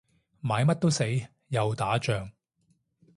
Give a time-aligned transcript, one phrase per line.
[0.41, 1.03] 買乜都死，
[1.49, 2.31] 又打仗